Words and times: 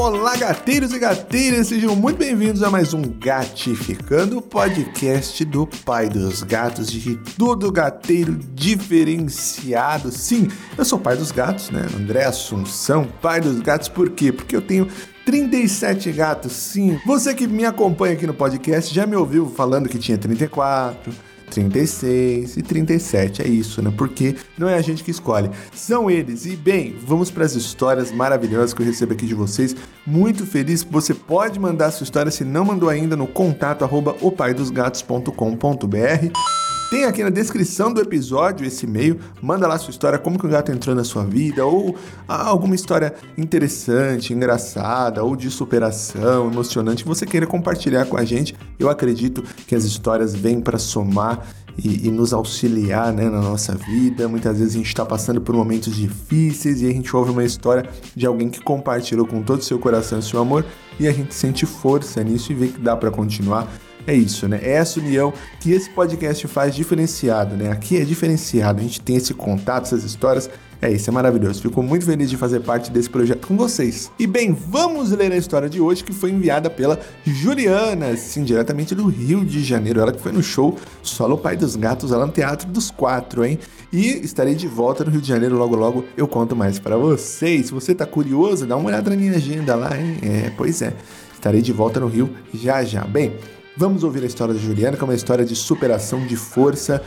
Olá, 0.00 0.36
gateiros 0.36 0.92
e 0.92 0.98
gateiras, 1.00 1.66
sejam 1.66 1.96
muito 1.96 2.18
bem-vindos 2.18 2.62
a 2.62 2.70
mais 2.70 2.94
um 2.94 3.02
Gatificando, 3.02 4.40
podcast 4.40 5.44
do 5.44 5.66
pai 5.66 6.08
dos 6.08 6.44
gatos, 6.44 6.86
de 6.86 7.16
todo 7.36 7.72
gateiro 7.72 8.38
diferenciado. 8.54 10.12
Sim, 10.12 10.46
eu 10.78 10.84
sou 10.84 11.00
pai 11.00 11.16
dos 11.16 11.32
gatos, 11.32 11.70
né? 11.70 11.84
André 11.98 12.24
Assunção, 12.24 13.08
pai 13.20 13.40
dos 13.40 13.60
gatos, 13.60 13.88
por 13.88 14.10
quê? 14.10 14.30
Porque 14.30 14.54
eu 14.54 14.62
tenho 14.62 14.86
37 15.26 16.12
gatos, 16.12 16.52
sim. 16.52 16.96
Você 17.04 17.34
que 17.34 17.48
me 17.48 17.64
acompanha 17.64 18.14
aqui 18.14 18.24
no 18.24 18.32
podcast 18.32 18.94
já 18.94 19.04
me 19.04 19.16
ouviu 19.16 19.46
falando 19.50 19.88
que 19.88 19.98
tinha 19.98 20.16
34 20.16 21.12
36 21.48 22.56
e 22.56 22.62
37. 22.62 23.42
É 23.42 23.48
isso, 23.48 23.82
né? 23.82 23.92
Porque 23.96 24.36
não 24.56 24.68
é 24.68 24.74
a 24.74 24.80
gente 24.80 25.02
que 25.02 25.10
escolhe, 25.10 25.50
são 25.72 26.10
eles. 26.10 26.46
E 26.46 26.56
bem, 26.56 26.96
vamos 27.04 27.30
para 27.30 27.44
as 27.44 27.54
histórias 27.54 28.12
maravilhosas 28.12 28.74
que 28.74 28.82
eu 28.82 28.86
recebo 28.86 29.12
aqui 29.12 29.26
de 29.26 29.34
vocês. 29.34 29.74
Muito 30.06 30.46
feliz 30.46 30.82
você 30.82 31.14
pode 31.14 31.58
mandar 31.58 31.90
sua 31.90 32.04
história 32.04 32.30
se 32.30 32.44
não 32.44 32.64
mandou 32.64 32.88
ainda 32.88 33.16
no 33.16 33.26
contato 33.26 33.84
arroba 33.84 34.16
opaidosgatos.com.br. 34.20 36.67
Tem 36.90 37.04
aqui 37.04 37.22
na 37.22 37.28
descrição 37.28 37.92
do 37.92 38.00
episódio 38.00 38.66
esse 38.66 38.86
e-mail. 38.86 39.20
Manda 39.42 39.68
lá 39.68 39.76
sua 39.76 39.90
história, 39.90 40.18
como 40.18 40.38
que 40.38 40.46
o 40.46 40.48
gato 40.48 40.72
entrou 40.72 40.96
na 40.96 41.04
sua 41.04 41.22
vida, 41.22 41.66
ou 41.66 41.94
alguma 42.26 42.74
história 42.74 43.14
interessante, 43.36 44.32
engraçada, 44.32 45.22
ou 45.22 45.36
de 45.36 45.50
superação, 45.50 46.50
emocionante 46.50 47.02
que 47.02 47.08
você 47.08 47.26
queira 47.26 47.46
compartilhar 47.46 48.06
com 48.06 48.16
a 48.16 48.24
gente. 48.24 48.56
Eu 48.78 48.88
acredito 48.88 49.44
que 49.66 49.74
as 49.74 49.84
histórias 49.84 50.34
vêm 50.34 50.62
para 50.62 50.78
somar 50.78 51.46
e, 51.76 52.08
e, 52.08 52.10
nos 52.10 52.32
auxiliar 52.32 53.12
né, 53.12 53.28
na 53.28 53.42
nossa 53.42 53.74
vida. 53.74 54.26
Muitas 54.26 54.58
vezes 54.58 54.74
a 54.74 54.78
gente 54.78 54.88
está 54.88 55.04
passando 55.04 55.42
por 55.42 55.54
momentos 55.54 55.94
difíceis 55.94 56.80
e 56.80 56.86
a 56.86 56.90
gente 56.90 57.14
ouve 57.14 57.30
uma 57.30 57.44
história 57.44 57.88
de 58.16 58.26
alguém 58.26 58.48
que 58.48 58.62
compartilhou 58.62 59.26
com 59.26 59.42
todo 59.42 59.60
o 59.60 59.64
seu 59.64 59.78
coração 59.78 60.20
e 60.20 60.22
seu 60.22 60.40
amor 60.40 60.64
e 60.98 61.06
a 61.06 61.12
gente 61.12 61.34
sente 61.34 61.66
força 61.66 62.24
nisso 62.24 62.50
e 62.50 62.54
vê 62.54 62.68
que 62.68 62.80
dá 62.80 62.96
para 62.96 63.10
continuar 63.10 63.68
é 64.08 64.14
isso, 64.14 64.48
né? 64.48 64.58
É 64.62 64.72
essa 64.72 64.98
união 64.98 65.32
que 65.60 65.70
esse 65.70 65.90
podcast 65.90 66.46
faz 66.48 66.74
diferenciado, 66.74 67.54
né? 67.56 67.70
Aqui 67.70 67.98
é 67.98 68.04
diferenciado, 68.04 68.80
a 68.80 68.82
gente 68.82 69.00
tem 69.02 69.16
esse 69.16 69.34
contato, 69.34 69.84
essas 69.84 70.02
histórias. 70.02 70.48
É 70.80 70.90
isso, 70.90 71.10
é 71.10 71.12
maravilhoso. 71.12 71.60
Fico 71.60 71.82
muito 71.82 72.06
feliz 72.06 72.30
de 72.30 72.36
fazer 72.36 72.60
parte 72.60 72.90
desse 72.90 73.10
projeto 73.10 73.48
com 73.48 73.56
vocês. 73.56 74.12
E 74.18 74.28
bem, 74.28 74.52
vamos 74.52 75.10
ler 75.10 75.32
a 75.32 75.36
história 75.36 75.68
de 75.68 75.80
hoje 75.80 76.04
que 76.04 76.12
foi 76.12 76.30
enviada 76.30 76.70
pela 76.70 77.00
Juliana, 77.24 78.16
sim, 78.16 78.44
diretamente 78.44 78.94
do 78.94 79.08
Rio 79.08 79.44
de 79.44 79.62
Janeiro. 79.62 80.00
Ela 80.00 80.12
que 80.12 80.22
foi 80.22 80.30
no 80.30 80.42
show 80.42 80.76
Solo 81.02 81.36
Pai 81.36 81.56
dos 81.56 81.74
Gatos 81.74 82.12
lá 82.12 82.24
no 82.24 82.32
Teatro 82.32 82.68
dos 82.68 82.92
Quatro, 82.92 83.44
hein? 83.44 83.58
E 83.92 84.24
estarei 84.24 84.54
de 84.54 84.68
volta 84.68 85.04
no 85.04 85.10
Rio 85.10 85.20
de 85.20 85.28
Janeiro 85.28 85.56
logo 85.56 85.74
logo. 85.74 86.04
Eu 86.16 86.28
conto 86.28 86.54
mais 86.54 86.78
para 86.78 86.96
vocês. 86.96 87.66
Se 87.66 87.72
você 87.72 87.92
tá 87.92 88.06
curioso, 88.06 88.64
dá 88.64 88.76
uma 88.76 88.88
olhada 88.88 89.10
na 89.10 89.16
minha 89.16 89.32
agenda 89.32 89.74
lá, 89.74 89.98
hein? 89.98 90.16
É, 90.22 90.50
pois 90.56 90.80
é. 90.80 90.94
Estarei 91.34 91.60
de 91.60 91.72
volta 91.72 91.98
no 92.00 92.06
Rio 92.06 92.30
já 92.54 92.84
já. 92.84 93.04
Bem, 93.04 93.32
Vamos 93.78 94.02
ouvir 94.02 94.24
a 94.24 94.26
história 94.26 94.52
da 94.52 94.58
Juliana, 94.58 94.96
que 94.96 95.02
é 95.02 95.04
uma 95.04 95.14
história 95.14 95.44
de 95.44 95.54
superação, 95.54 96.26
de 96.26 96.34
força, 96.34 97.00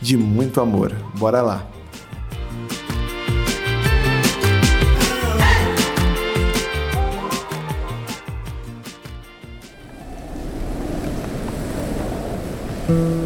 de 0.00 0.16
muito 0.16 0.60
amor. 0.60 0.92
Bora 1.18 1.42
lá! 1.42 1.68
André, 12.88 13.23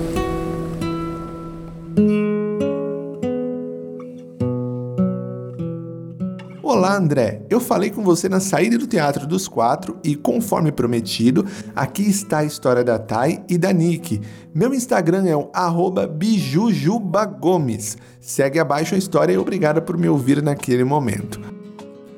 falei 7.69 7.91
com 7.91 8.03
você 8.03 8.31
na 8.31 8.41
saída 8.41 8.79
do 8.79 8.87
Teatro 8.87 9.27
dos 9.27 9.47
Quatro 9.47 9.99
e, 10.03 10.17
conforme 10.17 10.73
prometido, 10.73 11.45
aqui 11.77 12.03
está 12.03 12.39
a 12.39 12.45
história 12.45 12.83
da 12.83 12.99
Thay 12.99 13.45
e 13.47 13.59
da 13.59 13.71
Nick. 13.75 14.23
Meu 14.55 14.73
Instagram 14.73 15.27
é 15.27 15.37
o 15.37 15.51
bijujubagomes. 16.07 17.99
Segue 18.21 18.59
abaixo 18.59 18.95
a 18.95 18.99
história 18.99 19.35
e 19.35 19.39
obrigada 19.39 19.83
por 19.83 19.99
me 19.99 20.09
ouvir 20.09 20.43
naquele 20.43 20.83
momento. 20.83 21.39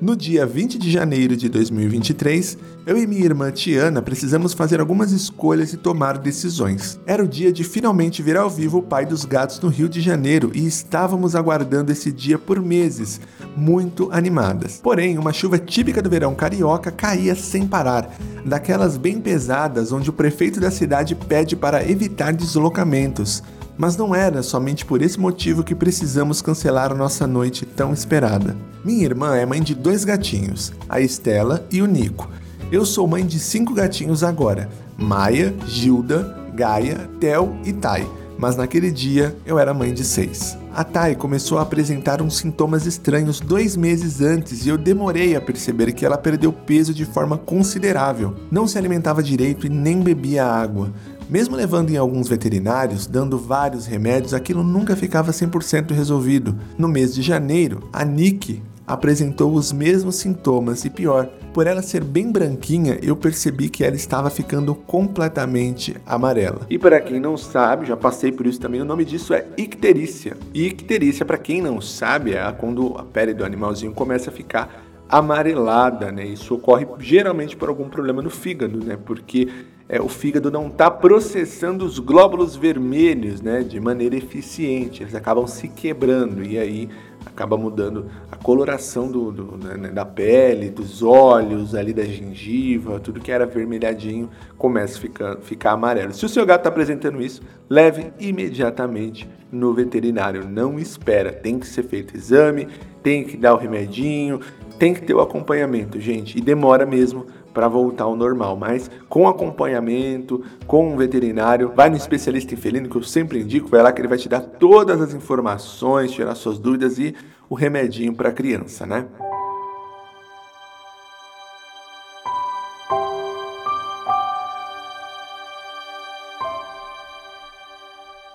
No 0.00 0.16
dia 0.16 0.46
20 0.46 0.78
de 0.78 0.90
janeiro 0.90 1.36
de 1.36 1.46
2023, 1.50 2.56
eu 2.86 2.96
e 2.96 3.06
minha 3.06 3.22
irmã 3.22 3.52
Tiana 3.52 4.00
precisamos 4.00 4.54
fazer 4.54 4.80
algumas 4.80 5.12
escolhas 5.12 5.74
e 5.74 5.76
tomar 5.76 6.16
decisões. 6.16 6.98
Era 7.04 7.22
o 7.22 7.28
dia 7.28 7.52
de 7.52 7.62
finalmente 7.64 8.22
ver 8.22 8.38
ao 8.38 8.48
vivo 8.48 8.78
o 8.78 8.82
Pai 8.82 9.04
dos 9.04 9.26
Gatos 9.26 9.60
no 9.60 9.68
Rio 9.68 9.90
de 9.90 10.00
Janeiro 10.00 10.52
e 10.54 10.66
estávamos 10.66 11.36
aguardando 11.36 11.92
esse 11.92 12.10
dia 12.10 12.38
por 12.38 12.62
meses, 12.62 13.20
muito 13.54 14.08
animadas. 14.10 14.80
Porém, 14.82 15.18
uma 15.18 15.34
chuva 15.34 15.58
típica 15.58 16.00
do 16.00 16.08
verão 16.08 16.34
carioca 16.34 16.90
caía 16.90 17.34
sem 17.34 17.66
parar, 17.66 18.10
daquelas 18.42 18.96
bem 18.96 19.20
pesadas 19.20 19.92
onde 19.92 20.08
o 20.08 20.14
prefeito 20.14 20.58
da 20.58 20.70
cidade 20.70 21.14
pede 21.14 21.54
para 21.54 21.86
evitar 21.86 22.32
deslocamentos. 22.32 23.42
Mas 23.80 23.96
não 23.96 24.14
era 24.14 24.42
somente 24.42 24.84
por 24.84 25.00
esse 25.00 25.18
motivo 25.18 25.64
que 25.64 25.74
precisamos 25.74 26.42
cancelar 26.42 26.94
nossa 26.94 27.26
noite 27.26 27.64
tão 27.64 27.94
esperada. 27.94 28.54
Minha 28.84 29.06
irmã 29.06 29.34
é 29.34 29.46
mãe 29.46 29.62
de 29.62 29.74
dois 29.74 30.04
gatinhos, 30.04 30.70
a 30.86 31.00
Estela 31.00 31.66
e 31.72 31.80
o 31.80 31.86
Nico. 31.86 32.28
Eu 32.70 32.84
sou 32.84 33.08
mãe 33.08 33.24
de 33.24 33.38
cinco 33.38 33.72
gatinhos 33.72 34.22
agora: 34.22 34.68
Maia, 34.98 35.54
Gilda, 35.66 36.36
Gaia, 36.54 37.08
Tel 37.18 37.56
e 37.64 37.72
Tai. 37.72 38.06
Mas 38.36 38.54
naquele 38.54 38.90
dia 38.90 39.34
eu 39.46 39.58
era 39.58 39.72
mãe 39.72 39.94
de 39.94 40.04
seis. 40.04 40.58
A 40.74 40.84
Tai 40.84 41.14
começou 41.14 41.56
a 41.56 41.62
apresentar 41.62 42.20
uns 42.20 42.36
sintomas 42.36 42.84
estranhos 42.84 43.40
dois 43.40 43.76
meses 43.76 44.20
antes 44.20 44.66
e 44.66 44.68
eu 44.68 44.76
demorei 44.76 45.34
a 45.34 45.40
perceber 45.40 45.92
que 45.92 46.04
ela 46.04 46.18
perdeu 46.18 46.52
peso 46.52 46.92
de 46.92 47.06
forma 47.06 47.38
considerável. 47.38 48.36
Não 48.50 48.68
se 48.68 48.76
alimentava 48.76 49.22
direito 49.22 49.66
e 49.66 49.70
nem 49.70 50.00
bebia 50.00 50.44
água. 50.44 50.92
Mesmo 51.30 51.54
levando 51.54 51.90
em 51.90 51.96
alguns 51.96 52.28
veterinários, 52.28 53.06
dando 53.06 53.38
vários 53.38 53.86
remédios, 53.86 54.34
aquilo 54.34 54.64
nunca 54.64 54.96
ficava 54.96 55.30
100% 55.30 55.92
resolvido. 55.92 56.58
No 56.76 56.88
mês 56.88 57.14
de 57.14 57.22
janeiro, 57.22 57.88
a 57.92 58.04
Nick 58.04 58.60
apresentou 58.84 59.54
os 59.54 59.72
mesmos 59.72 60.16
sintomas 60.16 60.84
e 60.84 60.90
pior, 60.90 61.30
por 61.54 61.68
ela 61.68 61.82
ser 61.82 62.02
bem 62.02 62.32
branquinha, 62.32 62.98
eu 63.00 63.14
percebi 63.14 63.68
que 63.68 63.84
ela 63.84 63.94
estava 63.94 64.28
ficando 64.28 64.74
completamente 64.74 65.96
amarela. 66.04 66.62
E 66.68 66.76
para 66.76 67.00
quem 67.00 67.20
não 67.20 67.36
sabe, 67.36 67.86
já 67.86 67.96
passei 67.96 68.32
por 68.32 68.44
isso 68.44 68.58
também, 68.58 68.80
o 68.80 68.84
nome 68.84 69.04
disso 69.04 69.32
é 69.32 69.46
icterícia. 69.56 70.36
E 70.52 70.66
icterícia, 70.66 71.24
para 71.24 71.38
quem 71.38 71.62
não 71.62 71.80
sabe, 71.80 72.34
é 72.34 72.52
quando 72.52 72.96
a 72.98 73.04
pele 73.04 73.34
do 73.34 73.44
animalzinho 73.44 73.92
começa 73.92 74.30
a 74.30 74.32
ficar 74.32 74.82
amarelada, 75.08 76.10
né? 76.10 76.24
Isso 76.24 76.54
ocorre 76.56 76.88
geralmente 76.98 77.56
por 77.56 77.68
algum 77.68 77.88
problema 77.88 78.20
no 78.20 78.30
fígado, 78.30 78.84
né? 78.84 78.96
Porque 78.96 79.48
é, 79.90 80.00
o 80.00 80.08
fígado 80.08 80.52
não 80.52 80.68
está 80.68 80.88
processando 80.88 81.84
os 81.84 81.98
glóbulos 81.98 82.54
vermelhos, 82.54 83.42
né? 83.42 83.64
De 83.64 83.80
maneira 83.80 84.16
eficiente, 84.16 85.02
eles 85.02 85.16
acabam 85.16 85.48
se 85.48 85.66
quebrando 85.66 86.44
e 86.44 86.56
aí 86.56 86.88
acaba 87.26 87.56
mudando 87.56 88.06
a 88.30 88.36
coloração 88.36 89.10
do, 89.10 89.32
do 89.32 89.56
né, 89.58 89.88
da 89.88 90.04
pele, 90.06 90.70
dos 90.70 91.02
olhos, 91.02 91.74
ali 91.74 91.92
da 91.92 92.04
gengiva, 92.04 93.00
tudo 93.00 93.20
que 93.20 93.32
era 93.32 93.44
vermelhadinho 93.44 94.30
começa 94.56 94.96
a 94.96 95.00
ficar, 95.00 95.36
ficar 95.38 95.72
amarelo. 95.72 96.14
Se 96.14 96.24
o 96.24 96.28
seu 96.28 96.46
gato 96.46 96.60
está 96.60 96.68
apresentando 96.68 97.20
isso, 97.20 97.42
leve 97.68 98.12
imediatamente 98.20 99.28
no 99.50 99.74
veterinário. 99.74 100.48
Não 100.48 100.78
espera, 100.78 101.32
tem 101.32 101.58
que 101.58 101.66
ser 101.66 101.82
feito 101.82 102.16
exame, 102.16 102.68
tem 103.02 103.24
que 103.24 103.36
dar 103.36 103.54
o 103.54 103.58
remedinho, 103.58 104.40
tem 104.78 104.94
que 104.94 105.02
ter 105.02 105.14
o 105.14 105.20
acompanhamento, 105.20 106.00
gente, 106.00 106.38
e 106.38 106.40
demora 106.40 106.86
mesmo 106.86 107.26
para 107.52 107.68
voltar 107.68 108.04
ao 108.04 108.16
normal, 108.16 108.56
mas 108.56 108.90
com 109.08 109.28
acompanhamento, 109.28 110.42
com 110.66 110.92
um 110.92 110.96
veterinário, 110.96 111.72
vai 111.74 111.90
no 111.90 111.96
especialista 111.96 112.54
em 112.54 112.56
felino 112.56 112.88
que 112.88 112.96
eu 112.96 113.02
sempre 113.02 113.40
indico, 113.40 113.68
vai 113.68 113.82
lá 113.82 113.92
que 113.92 114.00
ele 114.00 114.08
vai 114.08 114.18
te 114.18 114.28
dar 114.28 114.40
todas 114.40 115.00
as 115.00 115.14
informações, 115.14 116.12
tirar 116.12 116.34
suas 116.34 116.58
dúvidas 116.58 116.98
e 116.98 117.14
o 117.48 117.54
remedinho 117.54 118.14
para 118.14 118.28
a 118.28 118.32
criança, 118.32 118.86
né? 118.86 119.06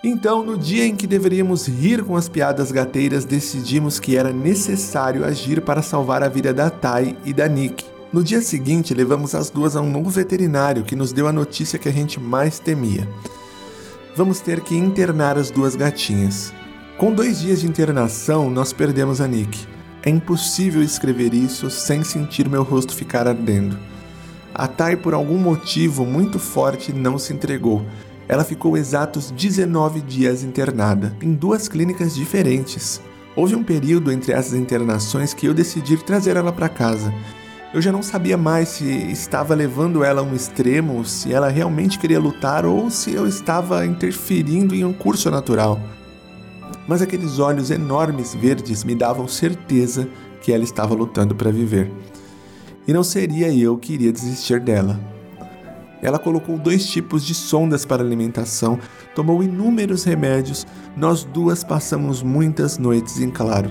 Então, 0.08 0.44
no 0.44 0.56
dia 0.56 0.86
em 0.86 0.96
que 0.96 1.08
deveríamos 1.08 1.68
rir 1.68 2.04
com 2.04 2.16
as 2.16 2.30
piadas 2.30 2.72
gateiras, 2.72 3.26
decidimos 3.26 4.00
que 4.00 4.16
era 4.16 4.32
necessário 4.32 5.26
agir 5.26 5.62
para 5.62 5.82
salvar 5.82 6.22
a 6.22 6.30
vida 6.30 6.54
da 6.54 6.70
Tai 6.70 7.18
e 7.26 7.34
da 7.34 7.48
Nick. 7.48 7.95
No 8.16 8.24
dia 8.24 8.40
seguinte, 8.42 8.94
levamos 8.94 9.36
as 9.36 9.50
duas 9.50 9.76
a 9.76 9.82
um 9.82 9.92
novo 9.92 10.10
veterinário 10.10 10.86
que 10.86 10.96
nos 10.96 11.12
deu 11.12 11.28
a 11.28 11.34
notícia 11.34 11.78
que 11.78 11.90
a 11.90 11.92
gente 11.92 12.18
mais 12.18 12.60
temia. 12.60 13.06
Vamos 14.16 14.40
ter 14.40 14.62
que 14.62 14.74
internar 14.74 15.38
as 15.38 15.52
duas 15.52 15.76
gatinhas. 15.76 16.54
Com 16.98 17.12
dois 17.12 17.42
dias 17.42 17.60
de 17.60 17.68
internação, 17.68 18.50
nós 18.50 18.72
perdemos 18.72 19.20
a 19.20 19.28
Nick. 19.28 19.68
É 20.02 20.10
impossível 20.10 20.82
escrever 20.82 21.34
isso 21.34 21.70
sem 21.70 22.06
sentir 22.06 22.48
meu 22.48 22.64
rosto 22.64 22.96
ficar 22.96 23.28
ardendo. 23.28 23.78
A 24.54 24.66
Tai, 24.66 24.96
por 24.96 25.14
algum 25.14 25.38
motivo 25.38 26.06
muito 26.06 26.40
forte, 26.40 26.94
não 26.94 27.20
se 27.20 27.34
entregou 27.34 27.86
ela 28.30 28.46
ficou 28.46 28.78
exatos 28.78 29.30
19 29.30 30.00
dias 30.00 30.42
internada, 30.42 31.16
em 31.22 31.34
duas 31.34 31.68
clínicas 31.68 32.16
diferentes. 32.16 33.02
Houve 33.36 33.56
um 33.56 33.64
período 33.64 34.10
entre 34.10 34.32
essas 34.32 34.54
internações 34.54 35.34
que 35.34 35.46
eu 35.46 35.54
decidi 35.54 35.98
trazer 35.98 36.38
ela 36.38 36.54
para 36.54 36.70
casa. 36.70 37.14
Eu 37.76 37.82
já 37.82 37.92
não 37.92 38.02
sabia 38.02 38.38
mais 38.38 38.70
se 38.70 38.86
estava 39.12 39.54
levando 39.54 40.02
ela 40.02 40.22
a 40.22 40.24
um 40.24 40.34
extremo, 40.34 41.04
se 41.04 41.34
ela 41.34 41.50
realmente 41.50 42.00
queria 42.00 42.22
lutar 42.22 42.66
ou 42.66 42.90
se 42.90 43.14
eu 43.14 43.28
estava 43.28 43.86
interferindo 43.86 44.74
em 44.74 44.86
um 44.86 44.94
curso 44.94 45.30
natural. 45.30 45.78
Mas 46.88 47.02
aqueles 47.02 47.38
olhos 47.38 47.72
enormes 47.72 48.34
verdes 48.34 48.86
me 48.86 48.96
davam 48.96 49.28
certeza 49.28 50.08
que 50.42 50.54
ela 50.54 50.64
estava 50.64 50.96
lutando 50.96 51.36
para 51.36 51.52
viver. 51.52 51.92
E 52.88 52.94
não 52.94 53.04
seria 53.04 53.54
eu 53.54 53.78
que 53.78 53.92
iria 53.92 54.14
desistir 54.14 54.62
dela. 54.62 54.98
Ela 56.02 56.18
colocou 56.18 56.58
dois 56.58 56.88
tipos 56.88 57.26
de 57.26 57.34
sondas 57.34 57.84
para 57.84 58.02
alimentação, 58.02 58.80
tomou 59.14 59.44
inúmeros 59.44 60.06
remédios, 60.06 60.66
nós 60.96 61.26
duas 61.26 61.62
passamos 61.62 62.24
muitas 62.24 62.78
noites 62.78 63.20
em 63.20 63.30
claro. 63.30 63.70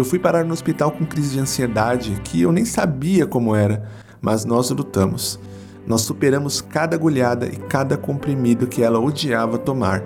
Eu 0.00 0.04
fui 0.06 0.18
parar 0.18 0.46
no 0.46 0.54
hospital 0.54 0.92
com 0.92 1.04
crise 1.04 1.34
de 1.34 1.40
ansiedade 1.40 2.18
que 2.24 2.40
eu 2.40 2.50
nem 2.50 2.64
sabia 2.64 3.26
como 3.26 3.54
era, 3.54 3.86
mas 4.18 4.46
nós 4.46 4.70
lutamos. 4.70 5.38
Nós 5.86 6.00
superamos 6.00 6.62
cada 6.62 6.96
agulhada 6.96 7.44
e 7.44 7.56
cada 7.56 7.98
comprimido 7.98 8.66
que 8.66 8.82
ela 8.82 8.98
odiava 8.98 9.58
tomar. 9.58 10.02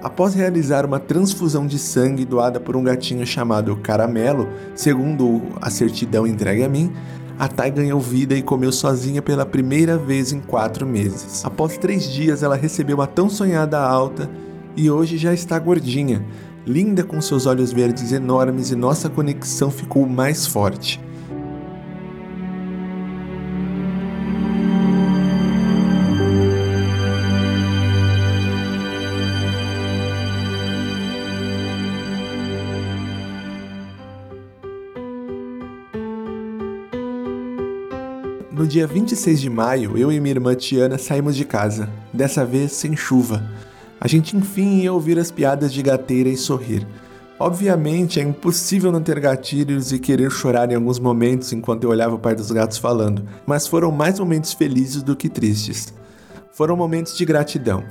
Após 0.00 0.32
realizar 0.32 0.86
uma 0.86 1.00
transfusão 1.00 1.66
de 1.66 1.76
sangue 1.76 2.24
doada 2.24 2.60
por 2.60 2.76
um 2.76 2.84
gatinho 2.84 3.26
chamado 3.26 3.74
Caramelo, 3.78 4.48
segundo 4.76 5.42
a 5.60 5.70
certidão 5.70 6.24
entregue 6.24 6.62
a 6.62 6.68
mim, 6.68 6.92
a 7.36 7.48
Thay 7.48 7.72
ganhou 7.72 7.98
vida 7.98 8.36
e 8.36 8.42
comeu 8.42 8.70
sozinha 8.70 9.20
pela 9.20 9.44
primeira 9.44 9.98
vez 9.98 10.30
em 10.30 10.38
quatro 10.38 10.86
meses. 10.86 11.44
Após 11.44 11.76
três 11.76 12.04
dias, 12.04 12.44
ela 12.44 12.54
recebeu 12.54 13.02
a 13.02 13.08
tão 13.08 13.28
sonhada 13.28 13.80
alta 13.80 14.30
e 14.76 14.88
hoje 14.88 15.18
já 15.18 15.34
está 15.34 15.58
gordinha 15.58 16.24
linda 16.66 17.02
com 17.02 17.20
seus 17.20 17.46
olhos 17.46 17.72
verdes 17.72 18.12
enormes 18.12 18.70
e 18.70 18.76
nossa 18.76 19.08
conexão 19.10 19.70
ficou 19.70 20.06
mais 20.06 20.46
forte. 20.46 21.00
No 38.52 38.68
dia 38.68 38.86
26 38.86 39.40
de 39.40 39.50
maio, 39.50 39.98
eu 39.98 40.12
e 40.12 40.20
minha 40.20 40.34
irmã 40.34 40.54
Tiana 40.54 40.96
saímos 40.96 41.34
de 41.34 41.44
casa, 41.44 41.88
dessa 42.12 42.44
vez 42.44 42.70
sem 42.70 42.94
chuva. 42.94 43.42
A 44.02 44.08
gente 44.08 44.36
enfim 44.36 44.80
ia 44.80 44.92
ouvir 44.92 45.16
as 45.16 45.30
piadas 45.30 45.72
de 45.72 45.80
gateira 45.80 46.28
e 46.28 46.36
sorrir. 46.36 46.84
Obviamente 47.38 48.18
é 48.18 48.22
impossível 48.24 48.90
não 48.90 49.00
ter 49.00 49.20
gatilhos 49.20 49.92
e 49.92 49.98
querer 50.00 50.28
chorar 50.28 50.68
em 50.72 50.74
alguns 50.74 50.98
momentos 50.98 51.52
enquanto 51.52 51.84
eu 51.84 51.90
olhava 51.90 52.16
o 52.16 52.18
pai 52.18 52.34
dos 52.34 52.50
gatos 52.50 52.78
falando, 52.78 53.24
mas 53.46 53.68
foram 53.68 53.92
mais 53.92 54.18
momentos 54.18 54.54
felizes 54.54 55.04
do 55.04 55.14
que 55.14 55.28
tristes. 55.28 55.94
Foram 56.50 56.76
momentos 56.76 57.16
de 57.16 57.24
gratidão. 57.24 57.84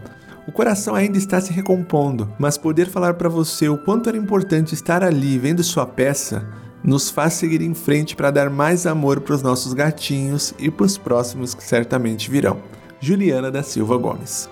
O 0.46 0.52
coração 0.52 0.96
ainda 0.96 1.18
está 1.18 1.40
se 1.40 1.54
recompondo, 1.54 2.30
mas 2.38 2.58
poder 2.58 2.90
falar 2.90 3.14
para 3.14 3.30
você 3.30 3.70
o 3.70 3.78
quanto 3.78 4.10
era 4.10 4.18
importante 4.18 4.76
estar 4.76 5.06
ali 5.06 5.40
vendo 5.40 5.64
sua 5.64 5.86
peça 5.86 6.46
nos 6.84 7.10
faz 7.10 7.36
seguir 7.36 7.62
em 7.62 7.74
frente 7.74 8.18
para 8.18 8.32
dar 8.32 8.50
mais 8.50 8.86
amor 8.86 9.22
para 9.22 9.36
os 9.36 9.42
nossos 9.42 9.72
gatinhos 9.72 10.54
e 10.60 10.70
para 10.70 10.86
os 10.86 10.98
próximos 10.98 11.54
que 11.54 11.64
certamente 11.64 12.30
virão. 12.30 12.58
Juliana 13.00 13.50
da 13.50 13.64
Silva 13.64 13.96
Gomes. 13.96 14.50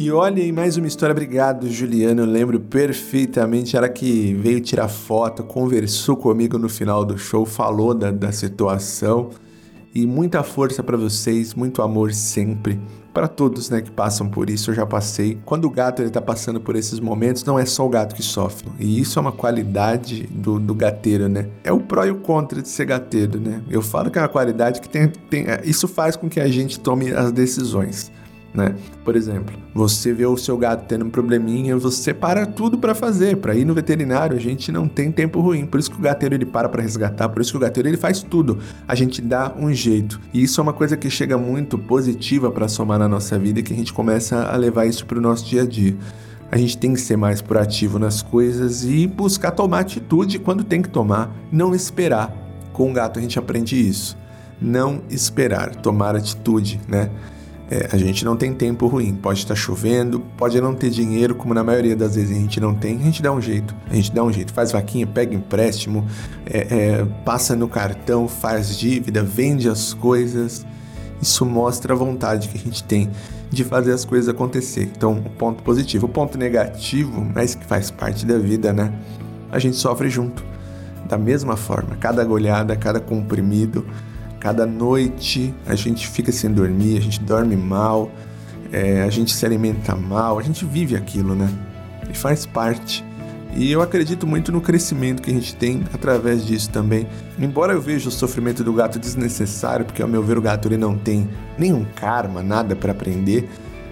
E 0.00 0.10
olha 0.10 0.42
aí 0.42 0.50
mais 0.50 0.78
uma 0.78 0.86
história. 0.86 1.12
Obrigado, 1.12 1.68
Juliana. 1.68 2.22
Eu 2.22 2.26
lembro 2.26 2.58
perfeitamente. 2.58 3.76
Ela 3.76 3.86
que 3.86 4.32
veio 4.32 4.58
tirar 4.58 4.88
foto, 4.88 5.44
conversou 5.44 6.16
comigo 6.16 6.56
no 6.56 6.70
final 6.70 7.04
do 7.04 7.18
show, 7.18 7.44
falou 7.44 7.92
da, 7.92 8.10
da 8.10 8.32
situação. 8.32 9.28
E 9.94 10.06
muita 10.06 10.42
força 10.42 10.82
para 10.82 10.96
vocês, 10.96 11.52
muito 11.52 11.82
amor 11.82 12.14
sempre. 12.14 12.80
Para 13.12 13.28
todos 13.28 13.68
né, 13.68 13.82
que 13.82 13.90
passam 13.90 14.26
por 14.26 14.48
isso, 14.48 14.70
eu 14.70 14.74
já 14.74 14.86
passei. 14.86 15.38
Quando 15.44 15.66
o 15.66 15.70
gato 15.70 16.00
está 16.00 16.22
passando 16.22 16.62
por 16.62 16.76
esses 16.76 16.98
momentos, 16.98 17.44
não 17.44 17.58
é 17.58 17.66
só 17.66 17.84
o 17.84 17.90
gato 17.90 18.14
que 18.14 18.22
sofre. 18.22 18.70
E 18.78 18.98
isso 18.98 19.18
é 19.18 19.20
uma 19.20 19.32
qualidade 19.32 20.22
do, 20.30 20.58
do 20.58 20.74
gateiro, 20.74 21.28
né? 21.28 21.46
É 21.62 21.70
o 21.70 21.78
pró 21.80 22.06
e 22.06 22.10
o 22.10 22.20
contra 22.20 22.62
de 22.62 22.68
ser 22.70 22.86
gateiro, 22.86 23.38
né? 23.38 23.60
Eu 23.68 23.82
falo 23.82 24.10
que 24.10 24.18
é 24.18 24.22
uma 24.22 24.28
qualidade 24.28 24.80
que 24.80 24.88
tem, 24.88 25.08
tem. 25.08 25.44
Isso 25.62 25.86
faz 25.86 26.16
com 26.16 26.26
que 26.26 26.40
a 26.40 26.48
gente 26.48 26.80
tome 26.80 27.12
as 27.12 27.30
decisões 27.32 28.10
né? 28.52 28.74
Por 29.04 29.16
exemplo, 29.16 29.56
você 29.74 30.12
vê 30.12 30.26
o 30.26 30.36
seu 30.36 30.56
gato 30.58 30.84
tendo 30.86 31.04
um 31.04 31.10
probleminha, 31.10 31.76
você 31.76 32.12
para 32.12 32.46
tudo 32.46 32.78
para 32.78 32.94
fazer, 32.94 33.36
para 33.36 33.54
ir 33.54 33.64
no 33.64 33.74
veterinário, 33.74 34.36
a 34.36 34.40
gente 34.40 34.72
não 34.72 34.88
tem 34.88 35.10
tempo 35.12 35.40
ruim. 35.40 35.66
Por 35.66 35.78
isso 35.78 35.90
que 35.90 35.96
o 35.96 36.00
gateiro 36.00 36.34
ele 36.34 36.46
para 36.46 36.68
para 36.68 36.82
resgatar, 36.82 37.28
por 37.28 37.40
isso 37.40 37.52
que 37.52 37.56
o 37.56 37.60
gateiro 37.60 37.88
ele 37.88 37.96
faz 37.96 38.22
tudo. 38.22 38.58
A 38.86 38.94
gente 38.94 39.22
dá 39.22 39.54
um 39.56 39.72
jeito. 39.72 40.20
E 40.34 40.42
isso 40.42 40.60
é 40.60 40.62
uma 40.62 40.72
coisa 40.72 40.96
que 40.96 41.08
chega 41.08 41.38
muito 41.38 41.78
positiva 41.78 42.50
para 42.50 42.68
somar 42.68 42.98
na 42.98 43.08
nossa 43.08 43.38
vida 43.38 43.60
e 43.60 43.62
que 43.62 43.72
a 43.72 43.76
gente 43.76 43.92
começa 43.92 44.44
a 44.44 44.56
levar 44.56 44.86
isso 44.86 45.06
para 45.06 45.18
o 45.18 45.22
nosso 45.22 45.46
dia 45.46 45.62
a 45.62 45.66
dia. 45.66 45.96
A 46.50 46.58
gente 46.58 46.76
tem 46.76 46.92
que 46.92 47.00
ser 47.00 47.16
mais 47.16 47.40
proativo 47.40 47.98
nas 47.98 48.22
coisas 48.22 48.84
e 48.84 49.06
buscar 49.06 49.52
tomar 49.52 49.80
atitude 49.80 50.40
quando 50.40 50.64
tem 50.64 50.82
que 50.82 50.88
tomar, 50.88 51.32
não 51.52 51.72
esperar. 51.74 52.36
Com 52.72 52.90
o 52.90 52.92
gato 52.92 53.20
a 53.20 53.22
gente 53.22 53.38
aprende 53.38 53.76
isso. 53.76 54.18
Não 54.60 55.02
esperar, 55.08 55.76
tomar 55.76 56.16
atitude, 56.16 56.80
né? 56.88 57.08
É, 57.70 57.88
a 57.92 57.96
gente 57.96 58.24
não 58.24 58.36
tem 58.36 58.52
tempo 58.52 58.88
ruim. 58.88 59.14
Pode 59.14 59.38
estar 59.38 59.54
chovendo, 59.54 60.20
pode 60.36 60.60
não 60.60 60.74
ter 60.74 60.90
dinheiro, 60.90 61.36
como 61.36 61.54
na 61.54 61.62
maioria 61.62 61.94
das 61.94 62.16
vezes 62.16 62.36
a 62.36 62.40
gente 62.40 62.58
não 62.58 62.74
tem. 62.74 62.96
A 62.96 63.02
gente 63.02 63.22
dá 63.22 63.30
um 63.30 63.40
jeito. 63.40 63.74
A 63.88 63.94
gente 63.94 64.12
dá 64.12 64.24
um 64.24 64.32
jeito. 64.32 64.52
Faz 64.52 64.72
vaquinha, 64.72 65.06
pega 65.06 65.34
empréstimo, 65.34 66.04
é, 66.44 66.58
é, 66.58 67.06
passa 67.24 67.54
no 67.54 67.68
cartão, 67.68 68.26
faz 68.26 68.76
dívida, 68.76 69.22
vende 69.22 69.68
as 69.68 69.94
coisas. 69.94 70.66
Isso 71.22 71.46
mostra 71.46 71.94
a 71.94 71.96
vontade 71.96 72.48
que 72.48 72.56
a 72.56 72.60
gente 72.60 72.82
tem 72.82 73.08
de 73.50 73.62
fazer 73.62 73.92
as 73.92 74.04
coisas 74.04 74.28
acontecer. 74.28 74.90
Então, 74.96 75.18
o 75.18 75.30
ponto 75.30 75.62
positivo. 75.62 76.06
O 76.06 76.08
ponto 76.08 76.36
negativo, 76.36 77.24
mas 77.34 77.54
que 77.54 77.64
faz 77.64 77.90
parte 77.90 78.26
da 78.26 78.38
vida, 78.38 78.72
né? 78.72 78.92
A 79.52 79.60
gente 79.60 79.76
sofre 79.76 80.10
junto. 80.10 80.44
Da 81.08 81.18
mesma 81.18 81.56
forma, 81.56 81.96
cada 81.96 82.22
agulhada, 82.22 82.76
cada 82.76 83.00
comprimido, 83.00 83.84
Cada 84.40 84.64
noite 84.64 85.54
a 85.66 85.74
gente 85.74 86.08
fica 86.08 86.32
sem 86.32 86.50
dormir, 86.50 86.96
a 86.96 87.00
gente 87.00 87.20
dorme 87.20 87.54
mal, 87.54 88.10
é, 88.72 89.02
a 89.02 89.10
gente 89.10 89.32
se 89.32 89.44
alimenta 89.44 89.94
mal, 89.94 90.38
a 90.38 90.42
gente 90.42 90.64
vive 90.64 90.96
aquilo, 90.96 91.34
né? 91.34 91.46
E 92.10 92.16
faz 92.16 92.46
parte. 92.46 93.04
E 93.54 93.70
eu 93.70 93.82
acredito 93.82 94.26
muito 94.26 94.50
no 94.50 94.60
crescimento 94.60 95.20
que 95.20 95.30
a 95.30 95.34
gente 95.34 95.54
tem 95.56 95.84
através 95.92 96.46
disso 96.46 96.70
também. 96.70 97.06
Embora 97.38 97.74
eu 97.74 97.82
veja 97.82 98.08
o 98.08 98.12
sofrimento 98.12 98.64
do 98.64 98.72
gato 98.72 98.98
desnecessário, 98.98 99.84
porque 99.84 100.00
ao 100.00 100.08
meu 100.08 100.22
ver 100.22 100.38
o 100.38 100.40
gato 100.40 100.68
ele 100.68 100.78
não 100.78 100.96
tem 100.96 101.28
nenhum 101.58 101.84
karma, 101.84 102.42
nada 102.42 102.74
para 102.74 102.92
aprender, 102.92 103.46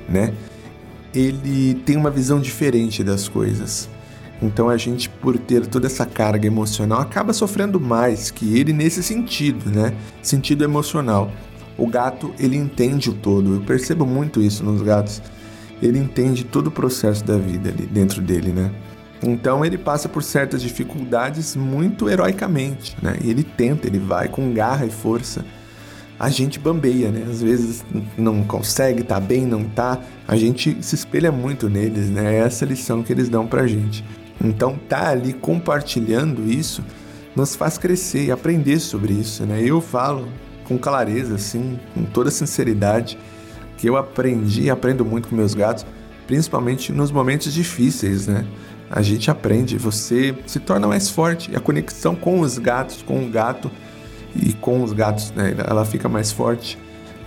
né? 0.09 0.33
Ele 1.13 1.75
tem 1.85 1.97
uma 1.97 2.11
visão 2.11 2.41
diferente 2.41 3.05
das 3.05 3.29
coisas. 3.29 3.89
Então 4.41 4.69
a 4.69 4.77
gente, 4.77 5.09
por 5.09 5.37
ter 5.37 5.67
toda 5.67 5.87
essa 5.87 6.07
carga 6.07 6.47
emocional, 6.47 7.01
acaba 7.01 7.33
sofrendo 7.33 7.81
mais 7.81 8.31
que 8.31 8.59
ele 8.59 8.73
nesse 8.73 9.03
sentido, 9.03 9.71
né? 9.71 9.95
Sentido 10.23 10.63
emocional. 10.63 11.33
O 11.77 11.87
gato, 11.87 12.33
ele 12.39 12.57
entende 12.57 13.11
o 13.11 13.13
todo. 13.13 13.55
Eu 13.55 13.61
percebo 13.61 14.07
muito 14.07 14.41
isso 14.41 14.65
nos 14.65 14.83
gatos. 14.83 15.23
Ele 15.83 15.99
entende 15.99 16.45
todo 16.45 16.69
o 16.69 16.71
processo 16.71 17.25
da 17.25 17.37
vida 17.37 17.69
ali 17.69 17.87
dentro 17.87 18.21
dele, 18.21 18.51
né? 18.53 18.71
Então 19.23 19.65
ele 19.65 19.77
passa 19.77 20.09
por 20.09 20.23
certas 20.23 20.63
dificuldades 20.63 21.57
muito 21.57 22.09
heroicamente, 22.09 22.97
né? 23.03 23.17
E 23.23 23.31
ele 23.31 23.43
tenta, 23.43 23.87
ele 23.87 23.99
vai 23.99 24.29
com 24.29 24.53
garra 24.53 24.87
e 24.87 24.91
força. 24.91 25.45
A 26.19 26.29
gente 26.31 26.59
bambeia, 26.59 27.11
né? 27.11 27.25
Às 27.29 27.41
vezes 27.41 27.85
não 28.17 28.43
consegue, 28.43 29.05
tá 29.05 29.21
bem, 29.21 29.47
não 29.47 29.65
tá. 29.65 30.01
A 30.27 30.37
gente 30.37 30.77
se 30.81 30.97
espelha 30.97 31.31
muito 31.31 31.69
neles, 31.69 32.11
né? 32.11 32.35
É 32.35 32.39
essa 32.39 32.65
lição 32.65 33.03
que 33.03 33.13
eles 33.13 33.29
dão 33.29 33.47
pra 33.47 33.67
gente. 33.67 34.05
Então, 34.43 34.79
tá 34.89 35.11
ali 35.11 35.33
compartilhando 35.33 36.51
isso 36.51 36.83
nos 37.39 37.55
faz 37.55 37.79
crescer 37.79 38.27
e 38.27 38.33
aprender 38.33 38.81
sobre 38.81 39.13
isso, 39.13 39.45
né? 39.45 39.63
Eu 39.63 39.81
falo 39.81 40.29
com 40.65 40.77
clareza, 40.77 41.37
assim, 41.37 41.79
com 41.95 42.05
toda 42.05 42.31
sinceridade, 42.31 43.17
que 43.77 43.89
eu 43.89 43.97
aprendi 43.97 44.63
e 44.63 44.71
aprendo 44.71 45.05
muito 45.05 45.29
com 45.29 45.37
meus 45.37 45.55
gatos, 45.55 45.87
principalmente 46.27 46.93
nos 46.93 47.13
momentos 47.13 47.53
difíceis, 47.53 48.27
né? 48.27 48.45
A 48.91 49.03
gente 49.03 49.31
aprende, 49.31 49.79
você 49.79 50.35
se 50.47 50.59
torna 50.59 50.89
mais 50.89 51.09
forte. 51.09 51.55
A 51.55 51.61
conexão 51.61 52.15
com 52.17 52.41
os 52.41 52.59
gatos, 52.59 53.03
com 53.03 53.25
o 53.25 53.29
gato 53.29 53.71
e 54.35 54.53
com 54.55 54.83
os 54.83 54.93
gatos, 54.93 55.31
né? 55.31 55.55
Ela 55.67 55.85
fica 55.85 56.09
mais 56.09 56.33
forte. 56.33 56.79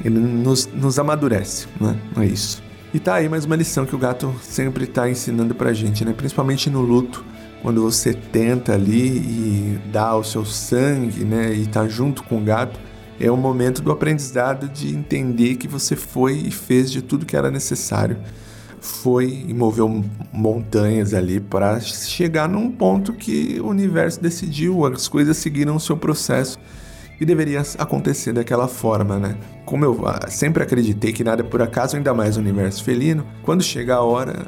Ele 0.03 0.19
nos, 0.19 0.67
nos 0.67 0.99
amadurece, 0.99 1.67
né? 1.79 1.95
É 2.17 2.25
isso. 2.25 2.61
E 2.93 2.99
tá 2.99 3.15
aí 3.15 3.29
mais 3.29 3.45
uma 3.45 3.55
lição 3.55 3.85
que 3.85 3.95
o 3.95 3.97
gato 3.97 4.35
sempre 4.41 4.85
tá 4.85 5.09
ensinando 5.09 5.55
pra 5.55 5.71
gente, 5.71 6.03
né? 6.03 6.11
Principalmente 6.11 6.69
no 6.69 6.81
luto. 6.81 7.23
quando 7.61 7.81
você 7.81 8.13
tenta 8.13 8.73
ali 8.73 9.17
e 9.17 9.81
dá 9.91 10.15
o 10.15 10.23
seu 10.23 10.43
sangue, 10.43 11.23
né, 11.23 11.53
e 11.53 11.67
tá 11.67 11.87
junto 11.87 12.23
com 12.23 12.37
o 12.39 12.43
gato, 12.43 12.79
é 13.19 13.29
o 13.29 13.37
momento 13.37 13.81
do 13.81 13.91
aprendizado 13.91 14.67
de 14.67 14.95
entender 14.95 15.55
que 15.55 15.67
você 15.67 15.95
foi 15.95 16.33
e 16.33 16.51
fez 16.51 16.91
de 16.91 17.01
tudo 17.01 17.25
que 17.25 17.37
era 17.37 17.51
necessário. 17.51 18.17
Foi 18.79 19.45
e 19.47 19.53
moveu 19.53 20.03
montanhas 20.33 21.13
ali 21.13 21.39
para 21.39 21.79
chegar 21.79 22.49
num 22.49 22.71
ponto 22.71 23.13
que 23.13 23.59
o 23.61 23.67
universo 23.67 24.19
decidiu, 24.19 24.85
as 24.87 25.07
coisas 25.07 25.37
seguiram 25.37 25.75
o 25.75 25.79
seu 25.79 25.95
processo 25.95 26.57
e 27.21 27.25
deveria 27.25 27.61
acontecer 27.77 28.33
daquela 28.33 28.67
forma, 28.67 29.19
né? 29.19 29.37
Como 29.63 29.85
eu 29.85 30.01
ah, 30.07 30.27
sempre 30.27 30.63
acreditei 30.63 31.13
que 31.13 31.23
nada 31.23 31.43
é 31.43 31.45
por 31.45 31.61
acaso, 31.61 31.95
ainda 31.95 32.15
mais 32.15 32.35
no 32.35 32.41
universo 32.41 32.83
felino, 32.83 33.23
quando 33.43 33.61
chegar 33.61 33.97
a 33.97 34.01
hora 34.01 34.47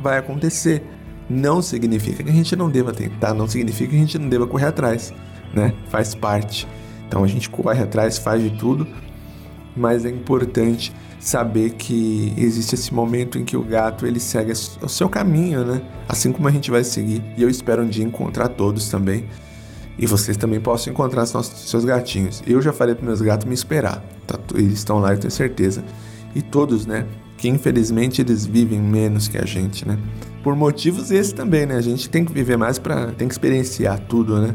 vai 0.00 0.16
acontecer. 0.16 0.82
Não 1.28 1.60
significa 1.60 2.22
que 2.22 2.30
a 2.30 2.32
gente 2.32 2.56
não 2.56 2.70
deva 2.70 2.90
tentar, 2.90 3.34
não 3.34 3.46
significa 3.46 3.90
que 3.90 3.96
a 3.96 3.98
gente 3.98 4.18
não 4.18 4.30
deva 4.30 4.46
correr 4.46 4.64
atrás, 4.64 5.12
né? 5.52 5.74
Faz 5.90 6.14
parte. 6.14 6.66
Então 7.06 7.22
a 7.22 7.26
gente 7.26 7.50
corre 7.50 7.82
atrás, 7.82 8.16
faz 8.16 8.42
de 8.42 8.50
tudo, 8.50 8.86
mas 9.76 10.06
é 10.06 10.08
importante 10.08 10.94
saber 11.20 11.72
que 11.72 12.32
existe 12.38 12.76
esse 12.76 12.94
momento 12.94 13.38
em 13.38 13.44
que 13.44 13.58
o 13.58 13.62
gato 13.62 14.06
ele 14.06 14.20
segue 14.20 14.52
o 14.80 14.88
seu 14.88 15.10
caminho, 15.10 15.66
né? 15.66 15.82
Assim 16.08 16.32
como 16.32 16.48
a 16.48 16.50
gente 16.50 16.70
vai 16.70 16.82
seguir. 16.82 17.22
E 17.36 17.42
eu 17.42 17.50
espero 17.50 17.82
um 17.82 17.86
dia 17.86 18.04
encontrar 18.04 18.48
todos 18.48 18.88
também. 18.88 19.26
E 19.98 20.06
vocês 20.06 20.36
também 20.36 20.60
possam 20.60 20.92
encontrar 20.92 21.22
os 21.22 21.32
nossos, 21.32 21.70
seus 21.70 21.84
gatinhos. 21.84 22.42
Eu 22.46 22.60
já 22.60 22.72
falei 22.72 22.94
para 22.94 23.06
meus 23.06 23.20
gatos 23.22 23.46
me 23.46 23.54
esperar. 23.54 24.04
Tá? 24.26 24.38
Eles 24.54 24.74
estão 24.74 24.98
lá, 24.98 25.14
eu 25.14 25.18
tenho 25.18 25.30
certeza. 25.30 25.82
E 26.34 26.42
todos, 26.42 26.84
né? 26.84 27.06
Que 27.38 27.48
infelizmente 27.48 28.20
eles 28.20 28.44
vivem 28.44 28.80
menos 28.80 29.26
que 29.26 29.38
a 29.38 29.46
gente, 29.46 29.86
né? 29.88 29.98
Por 30.42 30.54
motivos 30.54 31.10
esses 31.10 31.32
também, 31.32 31.64
né? 31.64 31.76
A 31.76 31.80
gente 31.80 32.10
tem 32.10 32.24
que 32.24 32.32
viver 32.32 32.58
mais 32.58 32.78
para 32.78 33.06
tem 33.12 33.26
que 33.26 33.34
experienciar 33.34 33.98
tudo, 34.00 34.40
né? 34.40 34.54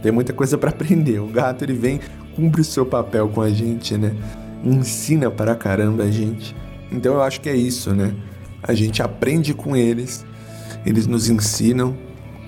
Tem 0.00 0.12
muita 0.12 0.32
coisa 0.32 0.56
para 0.56 0.70
aprender. 0.70 1.18
O 1.18 1.26
gato 1.26 1.64
ele 1.64 1.74
vem, 1.74 2.00
cumpre 2.36 2.60
o 2.60 2.64
seu 2.64 2.86
papel 2.86 3.28
com 3.28 3.40
a 3.40 3.50
gente, 3.50 3.96
né? 3.96 4.14
Ensina 4.64 5.28
para 5.28 5.56
caramba 5.56 6.04
a 6.04 6.10
gente. 6.10 6.54
Então 6.90 7.14
eu 7.14 7.22
acho 7.22 7.40
que 7.40 7.48
é 7.48 7.56
isso, 7.56 7.92
né? 7.94 8.14
A 8.62 8.74
gente 8.74 9.02
aprende 9.02 9.54
com 9.54 9.76
eles, 9.76 10.24
eles 10.86 11.06
nos 11.06 11.28
ensinam 11.28 11.96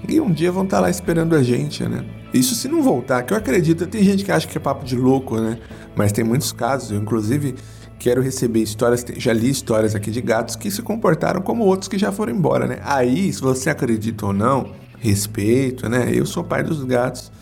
e 0.08 0.20
um 0.20 0.30
dia 0.30 0.50
vão 0.50 0.64
estar 0.64 0.78
tá 0.78 0.82
lá 0.82 0.90
esperando 0.90 1.34
a 1.34 1.42
gente, 1.42 1.87
né? 1.88 2.04
Isso 2.32 2.54
se 2.54 2.68
não 2.68 2.82
voltar, 2.82 3.22
que 3.25 3.32
eu 3.32 3.37
acredito, 3.37 3.87
tem 3.87 4.04
gente 4.04 4.25
que 4.25 4.30
acha 4.30 4.46
que 4.46 4.56
é 4.56 4.60
papo 4.60 4.84
de 4.84 4.96
louco, 4.96 5.40
né? 5.40 5.58
Mas 5.96 6.12
tem 6.12 6.25
muitos 6.25 6.52
casos, 6.52 6.92
eu 6.92 6.99
inclusive 6.99 7.56
quero 7.99 8.22
receber 8.22 8.60
histórias, 8.60 9.04
já 9.16 9.32
li 9.32 9.50
histórias 9.50 9.94
aqui 9.94 10.10
de 10.10 10.22
gatos 10.22 10.56
que 10.56 10.70
se 10.70 10.80
comportaram 10.80 11.42
como 11.42 11.64
outros 11.64 11.88
que 11.88 11.99
já 11.99 12.12
foram 12.12 12.32
embora, 12.32 12.66
né? 12.66 12.78
Aí, 12.82 13.32
se 13.32 13.40
você 13.40 13.68
acredita 13.68 14.26
ou 14.26 14.32
não, 14.32 14.72
respeito, 14.99 15.88
né? 15.88 16.10
Eu 16.12 16.25
sou 16.25 16.44
pai 16.44 16.62
dos 16.62 16.84
gatos. 16.84 17.32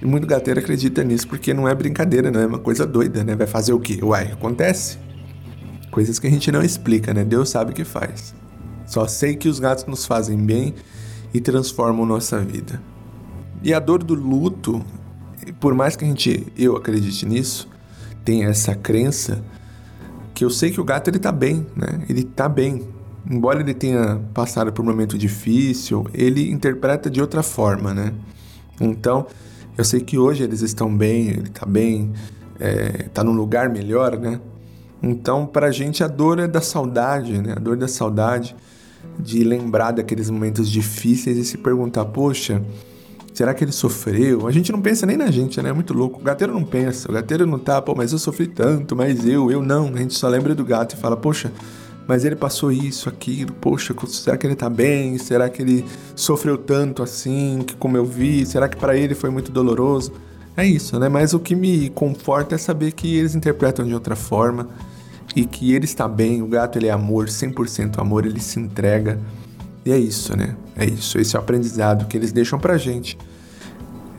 E 0.00 0.06
muito 0.06 0.26
gateiro 0.26 0.60
acredita 0.60 1.02
nisso 1.02 1.26
porque 1.26 1.52
não 1.54 1.68
é 1.68 1.74
brincadeira, 1.74 2.30
não 2.30 2.40
é 2.40 2.46
uma 2.46 2.58
coisa 2.58 2.86
doida, 2.86 3.24
né? 3.24 3.34
Vai 3.34 3.46
fazer 3.46 3.72
o 3.72 3.80
quê? 3.80 3.98
Uai, 4.02 4.32
acontece. 4.32 4.98
Coisas 5.90 6.18
que 6.18 6.26
a 6.26 6.30
gente 6.30 6.52
não 6.52 6.62
explica, 6.62 7.14
né? 7.14 7.24
Deus 7.24 7.48
sabe 7.50 7.72
o 7.72 7.74
que 7.74 7.84
faz. 7.84 8.34
Só 8.86 9.06
sei 9.06 9.36
que 9.36 9.48
os 9.48 9.58
gatos 9.58 9.86
nos 9.86 10.06
fazem 10.06 10.38
bem 10.38 10.74
e 11.32 11.40
transformam 11.40 12.06
nossa 12.06 12.38
vida. 12.40 12.80
E 13.62 13.74
a 13.74 13.78
dor 13.78 14.02
do 14.02 14.14
luto, 14.14 14.84
por 15.58 15.74
mais 15.74 15.96
que 15.96 16.04
a 16.04 16.08
gente, 16.08 16.46
eu 16.56 16.76
acredite 16.76 17.26
nisso, 17.26 17.68
tem 18.24 18.44
essa 18.44 18.74
crença 18.74 19.42
que 20.34 20.44
eu 20.44 20.50
sei 20.50 20.70
que 20.70 20.80
o 20.80 20.84
gato 20.84 21.08
ele 21.08 21.18
tá 21.18 21.32
bem, 21.32 21.66
né? 21.74 22.04
Ele 22.08 22.22
tá 22.22 22.48
bem. 22.48 22.86
Embora 23.28 23.60
ele 23.60 23.74
tenha 23.74 24.20
passado 24.32 24.72
por 24.72 24.82
um 24.82 24.84
momento 24.86 25.18
difícil, 25.18 26.06
ele 26.14 26.50
interpreta 26.50 27.10
de 27.10 27.20
outra 27.20 27.42
forma, 27.42 27.92
né? 27.92 28.14
Então, 28.80 29.26
eu 29.76 29.84
sei 29.84 30.00
que 30.00 30.16
hoje 30.16 30.44
eles 30.44 30.60
estão 30.60 30.96
bem, 30.96 31.28
ele 31.28 31.48
tá 31.48 31.66
bem, 31.66 32.12
é, 32.60 33.08
tá 33.12 33.24
num 33.24 33.32
lugar 33.32 33.68
melhor, 33.68 34.16
né? 34.16 34.40
Então, 35.02 35.46
pra 35.46 35.70
gente, 35.70 36.02
a 36.02 36.08
dor 36.08 36.38
é 36.38 36.46
da 36.46 36.60
saudade, 36.60 37.40
né? 37.40 37.54
A 37.56 37.58
dor 37.58 37.76
da 37.76 37.88
saudade 37.88 38.54
de 39.18 39.42
lembrar 39.42 39.92
daqueles 39.92 40.30
momentos 40.30 40.68
difíceis 40.68 41.36
e 41.36 41.44
se 41.44 41.58
perguntar, 41.58 42.04
poxa, 42.06 42.62
será 43.38 43.54
que 43.54 43.62
ele 43.62 43.70
sofreu? 43.70 44.48
A 44.48 44.50
gente 44.50 44.72
não 44.72 44.82
pensa 44.82 45.06
nem 45.06 45.16
na 45.16 45.30
gente, 45.30 45.62
né? 45.62 45.70
É 45.70 45.72
muito 45.72 45.94
louco. 45.94 46.20
O 46.20 46.24
gateiro 46.24 46.52
não 46.52 46.64
pensa, 46.64 47.08
o 47.08 47.14
gateiro 47.14 47.46
não 47.46 47.56
tá, 47.56 47.80
pô, 47.80 47.94
mas 47.94 48.10
eu 48.10 48.18
sofri 48.18 48.48
tanto, 48.48 48.96
mas 48.96 49.24
eu, 49.24 49.48
eu 49.48 49.62
não. 49.62 49.94
A 49.94 49.98
gente 49.98 50.14
só 50.14 50.26
lembra 50.26 50.56
do 50.56 50.64
gato 50.64 50.96
e 50.96 50.98
fala, 50.98 51.16
poxa, 51.16 51.52
mas 52.08 52.24
ele 52.24 52.34
passou 52.34 52.72
isso, 52.72 53.08
aquilo, 53.08 53.52
poxa, 53.52 53.94
será 54.08 54.36
que 54.36 54.44
ele 54.44 54.56
tá 54.56 54.68
bem? 54.68 55.16
Será 55.18 55.48
que 55.48 55.62
ele 55.62 55.84
sofreu 56.16 56.58
tanto 56.58 57.00
assim, 57.00 57.62
que 57.64 57.76
como 57.76 57.96
eu 57.96 58.04
vi? 58.04 58.44
Será 58.44 58.68
que 58.68 58.76
para 58.76 58.96
ele 58.96 59.14
foi 59.14 59.30
muito 59.30 59.52
doloroso? 59.52 60.14
É 60.56 60.66
isso, 60.66 60.98
né? 60.98 61.08
Mas 61.08 61.32
o 61.32 61.38
que 61.38 61.54
me 61.54 61.90
conforta 61.90 62.56
é 62.56 62.58
saber 62.58 62.90
que 62.90 63.18
eles 63.18 63.36
interpretam 63.36 63.86
de 63.86 63.94
outra 63.94 64.16
forma 64.16 64.68
e 65.36 65.44
que 65.44 65.72
ele 65.72 65.84
está 65.84 66.08
bem, 66.08 66.42
o 66.42 66.48
gato 66.48 66.76
ele 66.76 66.88
é 66.88 66.90
amor, 66.90 67.26
100% 67.26 68.00
amor, 68.00 68.26
ele 68.26 68.40
se 68.40 68.58
entrega. 68.58 69.16
E 69.86 69.92
é 69.92 69.96
isso, 69.96 70.36
né? 70.36 70.56
É 70.78 70.86
isso, 70.86 71.18
esse 71.18 71.34
é 71.34 71.38
o 71.38 71.42
aprendizado 71.42 72.06
que 72.06 72.16
eles 72.16 72.30
deixam 72.30 72.58
pra 72.58 72.78
gente. 72.78 73.18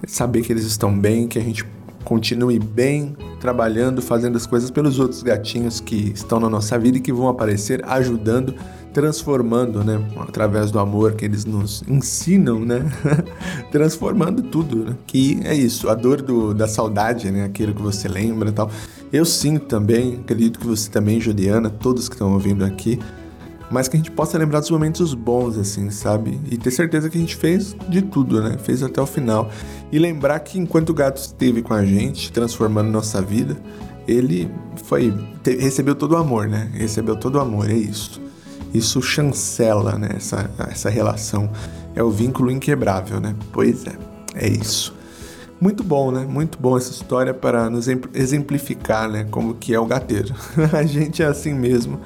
Saber 0.06 0.42
que 0.42 0.52
eles 0.52 0.66
estão 0.66 0.98
bem, 0.98 1.28
que 1.28 1.40
a 1.40 1.42
gente 1.42 1.66
continue 2.04 2.60
bem 2.60 3.16
trabalhando, 3.40 4.02
fazendo 4.02 4.36
as 4.36 4.46
coisas 4.46 4.70
pelos 4.70 5.00
outros 5.00 5.24
gatinhos 5.24 5.80
que 5.80 6.12
estão 6.14 6.40
na 6.40 6.50
nossa 6.50 6.78
vida 6.78 6.98
e 6.98 7.02
que 7.02 7.14
vão 7.14 7.30
aparecer 7.30 7.84
ajudando, 7.86 8.54
transformando, 8.94 9.84
né, 9.84 10.04
através 10.20 10.72
do 10.72 10.80
amor 10.80 11.14
que 11.14 11.24
eles 11.24 11.46
nos 11.46 11.84
ensinam, 11.88 12.60
né, 12.60 12.86
transformando 13.72 14.42
tudo, 14.42 14.84
né? 14.84 14.96
Que 15.06 15.40
é 15.44 15.54
isso, 15.54 15.88
a 15.88 15.96
dor 15.96 16.22
do, 16.22 16.54
da 16.54 16.68
saudade, 16.68 17.32
né, 17.32 17.46
aquilo 17.46 17.74
que 17.74 17.82
você 17.82 18.08
lembra, 18.08 18.52
tal. 18.52 18.70
Eu 19.14 19.24
sinto 19.26 19.66
também, 19.66 20.20
acredito 20.22 20.60
que 20.60 20.68
você 20.68 20.90
também, 20.90 21.22
Juliana, 21.22 21.70
todos 21.70 22.10
que 22.10 22.16
estão 22.16 22.34
ouvindo 22.34 22.66
aqui, 22.66 23.00
mas 23.70 23.88
que 23.88 23.96
a 23.96 24.00
gente 24.00 24.12
possa 24.12 24.38
lembrar 24.38 24.60
dos 24.60 24.72
momentos 24.72 25.14
bons, 25.14 25.58
assim, 25.58 25.90
sabe? 25.92 26.40
E 26.50 26.58
ter 26.58 26.72
certeza 26.72 27.10
que 27.10 27.18
a 27.18 27.22
gente 27.22 27.36
fez 27.36 27.76
de 27.88 28.02
tudo, 28.02 28.42
né? 28.42 28.58
Fez 28.58 28.82
até 28.82 29.00
o 29.00 29.06
final. 29.06 29.50
E 29.92 30.00
lembrar 30.00 30.40
que 30.40 30.58
enquanto 30.58 30.90
o 30.90 30.94
gato 30.94 31.18
esteve 31.18 31.62
com 31.62 31.74
a 31.74 31.86
gente, 31.86 32.32
transformando 32.32 32.90
nossa 32.90 33.22
vida, 33.22 33.56
ele 34.08 34.52
foi 34.86 35.14
te, 35.44 35.56
recebeu 35.56 35.94
todo 35.94 36.14
o 36.14 36.18
amor, 36.18 36.48
né? 36.48 36.70
Recebeu 36.74 37.16
todo 37.16 37.36
o 37.36 37.40
amor, 37.40 37.70
é 37.70 37.76
isso. 37.76 38.20
Isso 38.74 39.02
chancela, 39.02 39.98
né? 39.98 40.10
Essa, 40.16 40.50
essa 40.70 40.90
relação. 40.90 41.50
É 41.96 42.02
o 42.02 42.10
vínculo 42.10 42.50
inquebrável, 42.50 43.20
né? 43.20 43.36
Pois 43.52 43.86
é, 43.86 43.94
é 44.36 44.48
isso. 44.48 44.96
Muito 45.62 45.84
bom, 45.84 46.12
né? 46.12 46.26
Muito 46.26 46.58
bom 46.58 46.78
essa 46.78 46.92
história 46.92 47.34
para 47.34 47.70
nos 47.70 47.88
exemplificar, 48.14 49.10
né? 49.10 49.28
Como 49.30 49.56
que 49.56 49.74
é 49.74 49.80
o 49.80 49.86
gateiro. 49.86 50.34
a 50.74 50.84
gente 50.84 51.22
é 51.22 51.26
assim 51.26 51.54
mesmo 51.54 52.00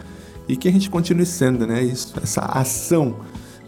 e 0.48 0.56
que 0.56 0.68
a 0.68 0.72
gente 0.72 0.90
continue 0.90 1.26
sendo, 1.26 1.66
né? 1.66 1.82
Isso, 1.84 2.14
essa 2.22 2.42
ação, 2.42 3.16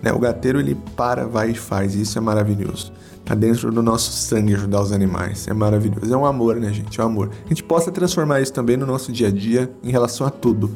né? 0.02 0.12
O 0.12 0.20
gateiro 0.20 0.60
ele 0.60 0.76
para, 0.96 1.26
vai 1.26 1.52
e 1.52 1.56
faz, 1.56 1.96
e 1.96 2.02
isso 2.02 2.18
é 2.18 2.22
maravilhoso. 2.22 2.92
Tá 3.24 3.34
dentro 3.34 3.72
do 3.72 3.82
nosso 3.82 4.12
sangue 4.12 4.54
ajudar 4.54 4.82
os 4.82 4.92
animais, 4.92 5.48
é 5.48 5.54
maravilhoso. 5.54 6.14
É 6.14 6.18
um 6.18 6.26
amor, 6.26 6.58
né, 6.58 6.72
gente? 6.72 7.00
É 7.00 7.04
um 7.04 7.08
amor. 7.08 7.32
A 7.46 7.50
gente 7.50 7.64
possa 7.64 7.92
transformar 7.92 8.40
isso 8.40 8.54
também 8.54 8.78
no 8.78 8.86
nosso 8.86 9.12
dia 9.12 9.30
a 9.30 9.32
dia 9.32 9.72
em 9.84 9.90
relação 9.90 10.28
a 10.28 10.30
tudo 10.30 10.70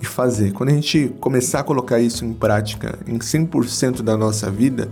e 0.00 0.06
fazer. 0.06 0.52
Quando 0.52 0.70
a 0.70 0.72
gente 0.72 1.14
começar 1.20 1.60
a 1.60 1.62
colocar 1.62 2.00
isso 2.00 2.24
em 2.24 2.32
prática 2.32 2.98
em 3.06 3.18
100% 3.18 4.00
da 4.00 4.16
nossa 4.16 4.50
vida, 4.50 4.88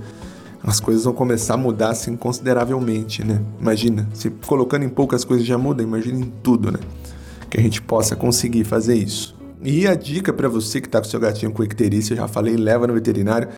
as 0.63 0.79
coisas 0.79 1.05
vão 1.05 1.15
começar 1.15 1.55
a 1.55 1.57
mudar 1.57 1.91
assim 1.91 2.15
consideravelmente, 2.17 3.25
né? 3.25 3.41
Imagina, 3.59 4.07
se 4.13 4.29
colocando 4.29 4.85
em 4.85 4.89
poucas 4.91 5.25
coisas 5.25 5.47
já 5.47 5.57
muda, 5.57 5.83
imagina 5.83 6.21
em 6.21 6.33
tudo, 6.43 6.71
né? 6.71 6.79
Que 7.49 7.59
a 7.59 7.63
gente 7.63 7.81
possa 7.81 8.15
conseguir 8.15 8.65
fazer 8.65 8.95
isso. 8.95 9.40
E 9.63 9.87
a 9.87 9.95
dica 9.95 10.33
para 10.33 10.49
você 10.49 10.81
que 10.81 10.87
está 10.87 11.01
com 11.01 11.05
seu 11.07 11.21
gatinho 11.21 11.53
com 11.53 11.63
icterícia, 11.63 12.17
já 12.17 12.27
falei, 12.27 12.57
leva 12.57 12.87
no 12.87 12.95
veterinário. 12.95 13.49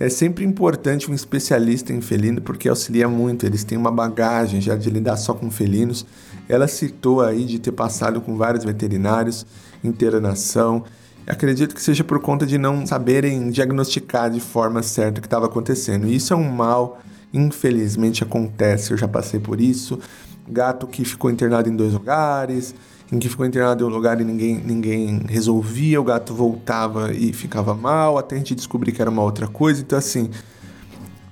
É 0.00 0.08
sempre 0.08 0.44
importante 0.44 1.10
um 1.10 1.14
especialista 1.14 1.92
em 1.92 2.00
felino 2.00 2.40
porque 2.40 2.68
auxilia 2.68 3.06
muito. 3.06 3.44
Eles 3.44 3.62
têm 3.62 3.76
uma 3.76 3.90
bagagem 3.90 4.60
já 4.60 4.74
de 4.74 4.88
lidar 4.88 5.16
só 5.16 5.34
com 5.34 5.50
felinos. 5.50 6.06
Ela 6.48 6.66
citou 6.66 7.20
aí 7.20 7.44
de 7.44 7.58
ter 7.58 7.72
passado 7.72 8.20
com 8.20 8.36
vários 8.36 8.64
veterinários, 8.64 9.46
internação. 9.84 10.84
Acredito 11.26 11.74
que 11.74 11.82
seja 11.82 12.02
por 12.02 12.18
conta 12.20 12.46
de 12.46 12.58
não 12.58 12.84
saberem 12.86 13.50
diagnosticar 13.50 14.30
de 14.30 14.40
forma 14.40 14.82
certa 14.82 15.18
o 15.18 15.20
que 15.20 15.26
estava 15.26 15.46
acontecendo. 15.46 16.08
E 16.08 16.16
isso 16.16 16.32
é 16.32 16.36
um 16.36 16.50
mal, 16.50 17.00
infelizmente 17.32 18.24
acontece. 18.24 18.90
Eu 18.90 18.96
já 18.96 19.06
passei 19.06 19.38
por 19.38 19.60
isso. 19.60 20.00
Gato 20.48 20.86
que 20.86 21.04
ficou 21.04 21.30
internado 21.30 21.68
em 21.68 21.76
dois 21.76 21.92
lugares, 21.92 22.74
em 23.12 23.18
que 23.18 23.28
ficou 23.28 23.44
internado 23.44 23.84
em 23.84 23.86
um 23.86 23.90
lugar 23.90 24.18
e 24.22 24.24
ninguém, 24.24 24.56
ninguém 24.56 25.20
resolvia, 25.28 26.00
o 26.00 26.04
gato 26.04 26.34
voltava 26.34 27.12
e 27.12 27.30
ficava 27.34 27.74
mal, 27.74 28.16
até 28.16 28.36
a 28.36 28.38
gente 28.38 28.54
descobrir 28.54 28.90
que 28.90 29.02
era 29.02 29.10
uma 29.10 29.22
outra 29.22 29.46
coisa. 29.46 29.82
Então, 29.82 29.98
assim, 29.98 30.30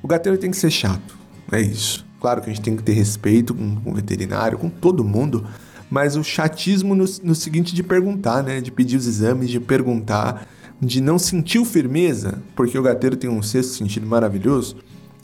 o 0.03 0.07
gateiro 0.07 0.37
tem 0.37 0.51
que 0.51 0.59
ser 0.59 0.71
chato, 0.71 1.19
é 1.51 1.59
isso. 1.59 2.05
Claro 2.21 2.43
que 2.43 2.51
a 2.51 2.53
gente 2.53 2.63
tem 2.63 2.77
que 2.77 2.83
ter 2.83 2.93
respeito 2.93 3.55
com, 3.55 3.77
com 3.77 3.93
o 3.93 3.95
veterinário, 3.95 4.59
com 4.59 4.69
todo 4.69 5.03
mundo, 5.03 5.47
mas 5.91 6.17
o 6.17 6.23
chatismo 6.23 6.95
no, 6.95 7.07
no 7.23 7.35
seguinte 7.35 7.75
de 7.75 7.83
perguntar, 7.83 8.43
né? 8.43 8.61
De 8.61 8.71
pedir 8.71 8.99
os 8.99 9.07
exames, 9.07 9.49
de 9.49 9.59
perguntar, 9.59 10.47
de 10.79 11.01
não 11.01 11.19
sentir 11.19 11.65
firmeza, 11.65 12.43
porque 12.55 12.79
o 12.79 12.83
gateiro 12.83 13.17
tem 13.17 13.31
um 13.31 13.43
sexto 13.43 13.73
sentido 13.73 14.07
maravilhoso, 14.07 14.77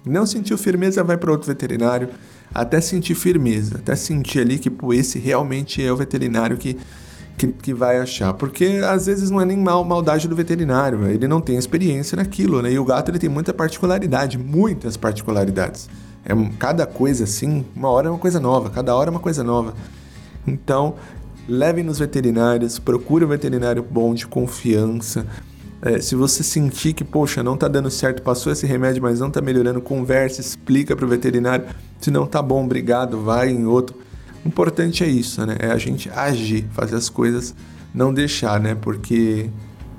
Não 0.06 0.24
sentiu 0.24 0.56
firmeza, 0.56 1.04
vai 1.04 1.18
para 1.18 1.30
outro 1.30 1.46
veterinário, 1.46 2.08
até 2.54 2.80
sentir 2.80 3.14
firmeza, 3.14 3.76
até 3.76 3.94
sentir 3.94 4.40
ali 4.40 4.58
que 4.58 4.70
pô, 4.70 4.92
esse 4.92 5.18
realmente 5.18 5.84
é 5.84 5.92
o 5.92 5.96
veterinário 5.96 6.56
que, 6.56 6.76
que, 7.36 7.48
que, 7.48 7.74
vai 7.74 7.98
achar. 7.98 8.32
Porque 8.32 8.80
às 8.88 9.06
vezes 9.06 9.30
não 9.30 9.40
é 9.40 9.44
nem 9.44 9.56
mal, 9.56 9.84
maldade 9.84 10.26
do 10.26 10.34
veterinário, 10.34 11.06
ele 11.06 11.28
não 11.28 11.40
tem 11.40 11.56
experiência 11.56 12.16
naquilo, 12.16 12.62
né? 12.62 12.72
E 12.72 12.78
o 12.78 12.84
gato 12.84 13.10
ele 13.10 13.18
tem 13.18 13.28
muita 13.28 13.52
particularidade, 13.52 14.38
muitas 14.38 14.96
particularidades. 14.96 15.88
É 16.24 16.34
cada 16.58 16.86
coisa 16.86 17.24
assim, 17.24 17.64
uma 17.74 17.88
hora 17.88 18.08
é 18.08 18.10
uma 18.10 18.18
coisa 18.18 18.40
nova, 18.40 18.70
cada 18.70 18.94
hora 18.94 19.10
é 19.10 19.12
uma 19.12 19.20
coisa 19.20 19.44
nova. 19.44 19.74
Então, 20.46 20.94
levem 21.48 21.84
nos 21.84 21.98
veterinários, 21.98 22.78
procure 22.78 23.24
um 23.24 23.28
veterinário 23.28 23.82
bom 23.82 24.14
de 24.14 24.26
confiança. 24.26 25.26
É, 25.82 26.00
se 26.00 26.14
você 26.14 26.42
sentir 26.42 26.94
que, 26.94 27.04
poxa, 27.04 27.42
não 27.42 27.56
tá 27.56 27.68
dando 27.68 27.90
certo, 27.90 28.22
passou 28.22 28.50
esse 28.52 28.66
remédio, 28.66 29.02
mas 29.02 29.20
não 29.20 29.30
tá 29.30 29.40
melhorando, 29.40 29.80
converse, 29.80 30.40
explica 30.40 30.96
pro 30.96 31.06
veterinário. 31.06 31.66
Se 32.00 32.10
não 32.10 32.26
tá 32.26 32.40
bom, 32.40 32.64
obrigado, 32.64 33.20
vai 33.22 33.50
em 33.50 33.66
outro. 33.66 33.96
O 34.44 34.48
importante 34.48 35.04
é 35.04 35.08
isso, 35.08 35.44
né? 35.44 35.56
É 35.58 35.70
a 35.70 35.78
gente 35.78 36.08
agir, 36.10 36.66
fazer 36.72 36.96
as 36.96 37.08
coisas, 37.08 37.54
não 37.94 38.12
deixar, 38.12 38.58
né? 38.58 38.74
Porque 38.74 39.50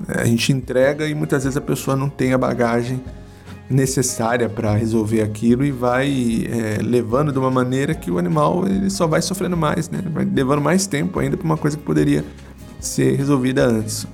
a 0.08 0.26
gente 0.26 0.52
entrega 0.52 1.08
e 1.08 1.14
muitas 1.14 1.44
vezes 1.44 1.58
a 1.58 1.62
pessoa 1.62 1.96
não 1.96 2.10
tem 2.10 2.34
a 2.34 2.38
bagagem 2.38 3.02
necessária 3.70 4.48
para 4.48 4.74
resolver 4.74 5.22
aquilo 5.22 5.66
e 5.66 5.72
vai 5.72 6.48
é, 6.50 6.82
levando 6.82 7.32
de 7.32 7.40
uma 7.40 7.52
maneira 7.52 7.94
que 7.94 8.10
o 8.10 8.18
animal 8.18 8.66
ele 8.66 8.90
só 8.90 9.06
vai 9.06 9.22
sofrendo 9.22 9.58
mais, 9.58 9.90
né? 9.90 10.02
Vai 10.12 10.26
levando 10.26 10.62
mais 10.62 10.88
tempo 10.88 11.20
ainda 11.20 11.36
para 11.36 11.46
uma 11.46 11.58
coisa 11.58 11.78
que 11.78 11.84
poderia 11.84 12.24
ser 12.80 13.16
resolvida 13.16 13.66
antes. 13.66 14.08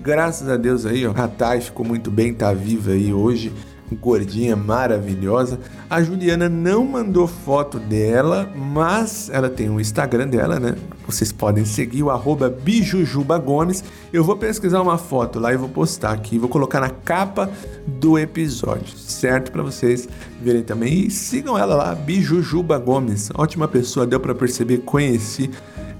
Graças 0.00 0.48
a 0.48 0.56
Deus 0.56 0.86
aí, 0.86 1.06
ó, 1.06 1.12
a 1.14 1.28
Thay 1.28 1.60
ficou 1.60 1.84
muito 1.84 2.10
bem, 2.10 2.32
tá 2.32 2.52
viva 2.52 2.92
aí 2.92 3.12
hoje, 3.12 3.52
gordinha, 3.96 4.54
maravilhosa. 4.54 5.58
A 5.88 6.02
Juliana 6.02 6.48
não 6.48 6.84
mandou 6.84 7.26
foto 7.26 7.78
dela, 7.78 8.50
mas 8.54 9.30
ela 9.32 9.48
tem 9.48 9.68
um 9.68 9.80
Instagram 9.80 10.28
dela, 10.28 10.60
né? 10.60 10.74
Vocês 11.06 11.32
podem 11.32 11.64
seguir 11.64 12.02
o 12.02 12.10
arroba 12.10 12.50
bijujubagomes. 12.50 13.82
Eu 14.12 14.22
vou 14.22 14.36
pesquisar 14.36 14.82
uma 14.82 14.98
foto 14.98 15.40
lá 15.40 15.52
e 15.52 15.56
vou 15.56 15.68
postar 15.68 16.12
aqui, 16.12 16.38
vou 16.38 16.48
colocar 16.48 16.80
na 16.80 16.90
capa 16.90 17.50
do 17.86 18.18
episódio, 18.18 18.96
certo? 18.96 19.50
Para 19.50 19.62
vocês 19.62 20.08
verem 20.40 20.62
também. 20.62 21.06
E 21.06 21.10
sigam 21.10 21.58
ela 21.58 21.74
lá, 21.74 21.94
Bijujuba 21.94 22.78
Gomes. 22.78 23.30
Ótima 23.34 23.66
pessoa, 23.66 24.06
deu 24.06 24.20
para 24.20 24.34
perceber, 24.34 24.78
conheci. 24.78 25.50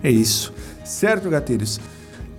É 0.02 0.10
isso. 0.10 0.52
Certo, 0.84 1.28
gatilhos? 1.28 1.80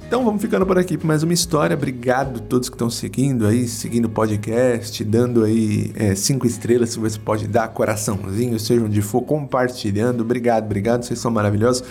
Então 0.09 0.25
vamos 0.25 0.41
ficando 0.41 0.65
por 0.65 0.75
aqui 0.75 0.97
para 0.97 1.05
mais 1.05 1.21
uma 1.21 1.33
história. 1.33 1.75
Obrigado 1.75 2.37
a 2.37 2.39
todos 2.39 2.67
que 2.67 2.73
estão 2.73 2.89
seguindo 2.89 3.45
aí, 3.45 3.67
seguindo 3.67 4.05
o 4.05 4.09
podcast, 4.09 5.03
dando 5.03 5.43
aí 5.43 5.91
é, 5.95 6.15
cinco 6.15 6.47
estrelas 6.47 6.89
se 6.89 6.99
você 6.99 7.19
pode 7.19 7.47
dar, 7.47 7.67
coraçãozinho, 7.67 8.59
seja 8.59 8.83
onde 8.83 9.03
for, 9.03 9.21
compartilhando. 9.21 10.21
Obrigado, 10.21 10.65
obrigado, 10.65 11.03
vocês 11.03 11.19
são 11.19 11.29
maravilhosos. 11.29 11.83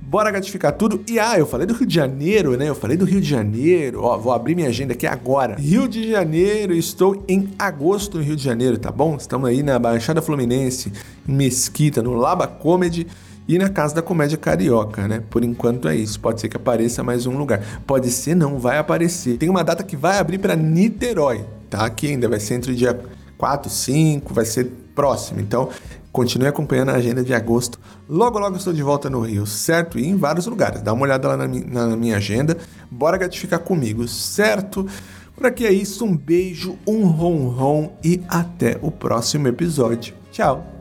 Bora 0.00 0.30
gratificar 0.30 0.74
tudo. 0.74 1.02
E 1.08 1.18
ah, 1.18 1.36
eu 1.40 1.44
falei 1.44 1.66
do 1.66 1.74
Rio 1.74 1.88
de 1.88 1.94
Janeiro, 1.96 2.56
né? 2.56 2.68
Eu 2.68 2.74
falei 2.76 2.96
do 2.96 3.04
Rio 3.04 3.20
de 3.20 3.28
Janeiro. 3.28 4.00
Ó, 4.00 4.16
vou 4.16 4.32
abrir 4.32 4.54
minha 4.54 4.68
agenda 4.68 4.92
aqui 4.92 5.04
agora. 5.04 5.56
Rio 5.56 5.88
de 5.88 6.08
Janeiro, 6.08 6.72
estou 6.72 7.24
em 7.26 7.48
agosto 7.58 8.18
no 8.18 8.22
Rio 8.22 8.36
de 8.36 8.44
Janeiro, 8.44 8.78
tá 8.78 8.92
bom? 8.92 9.16
Estamos 9.16 9.48
aí 9.48 9.64
na 9.64 9.76
Baixada 9.76 10.22
Fluminense, 10.22 10.92
Mesquita, 11.26 12.00
no 12.00 12.14
Laba 12.14 12.46
Comedy 12.46 13.08
e 13.48 13.58
na 13.58 13.68
Casa 13.68 13.94
da 13.94 14.02
Comédia 14.02 14.36
Carioca, 14.36 15.06
né? 15.06 15.22
Por 15.30 15.44
enquanto 15.44 15.88
é 15.88 15.94
isso. 15.94 16.18
Pode 16.18 16.40
ser 16.40 16.48
que 16.48 16.56
apareça 16.56 17.02
mais 17.02 17.26
um 17.26 17.36
lugar. 17.36 17.60
Pode 17.86 18.10
ser 18.10 18.34
não, 18.34 18.58
vai 18.58 18.78
aparecer. 18.78 19.38
Tem 19.38 19.48
uma 19.48 19.62
data 19.62 19.84
que 19.84 19.96
vai 19.96 20.18
abrir 20.18 20.38
para 20.38 20.56
Niterói, 20.56 21.44
tá? 21.70 21.84
Aqui 21.84 22.08
ainda 22.08 22.28
vai 22.28 22.40
ser 22.40 22.54
entre 22.54 22.72
o 22.72 22.74
dia 22.74 22.98
4, 23.38 23.70
5, 23.70 24.34
vai 24.34 24.44
ser 24.44 24.70
próximo. 24.94 25.40
Então, 25.40 25.68
continue 26.10 26.48
acompanhando 26.48 26.90
a 26.90 26.94
agenda 26.94 27.22
de 27.22 27.34
agosto. 27.34 27.78
Logo, 28.08 28.38
logo 28.38 28.56
estou 28.56 28.72
de 28.72 28.82
volta 28.82 29.08
no 29.08 29.20
Rio, 29.20 29.46
certo? 29.46 29.98
E 29.98 30.06
em 30.06 30.16
vários 30.16 30.46
lugares. 30.46 30.82
Dá 30.82 30.92
uma 30.92 31.02
olhada 31.02 31.28
lá 31.28 31.36
na, 31.36 31.46
na 31.46 31.96
minha 31.96 32.16
agenda. 32.16 32.56
Bora 32.90 33.16
gratificar 33.16 33.60
comigo, 33.60 34.08
certo? 34.08 34.86
Por 35.36 35.46
aqui 35.46 35.66
é 35.66 35.72
isso. 35.72 36.04
Um 36.04 36.16
beijo, 36.16 36.76
um 36.86 37.06
ron 37.06 37.48
ron 37.48 37.92
e 38.02 38.22
até 38.28 38.78
o 38.82 38.90
próximo 38.90 39.46
episódio. 39.46 40.14
Tchau! 40.32 40.75